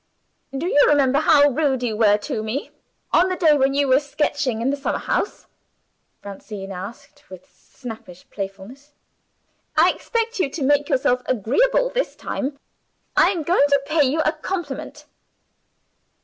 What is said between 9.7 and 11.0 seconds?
"I expect you to make